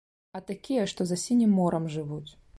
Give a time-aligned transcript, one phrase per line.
[0.37, 2.29] А такія, што за сінім морам жывуць.